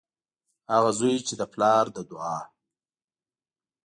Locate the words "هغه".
0.73-0.91